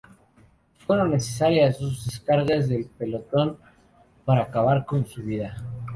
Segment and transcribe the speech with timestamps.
[0.79, 3.59] Fueron necesarias dos descargas del pelotón
[4.25, 5.55] para acabar con su vida.